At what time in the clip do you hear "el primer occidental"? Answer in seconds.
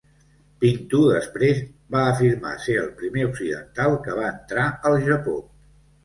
2.83-3.97